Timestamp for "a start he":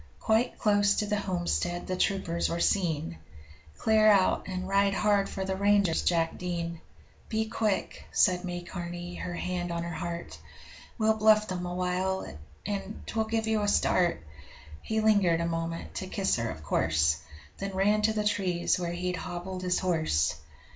13.61-15.01